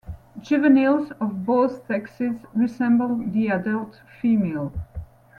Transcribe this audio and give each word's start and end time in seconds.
Juveniles 0.41 1.11
of 1.21 1.45
both 1.45 1.85
sexes 1.85 2.33
resemble 2.55 3.17
the 3.17 3.49
adult 3.49 4.01
female. 4.19 4.73